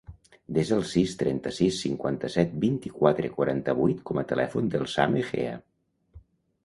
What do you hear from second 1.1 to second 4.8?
trenta-sis, cinquanta-set, vint-i-quatre, quaranta-vuit com a telèfon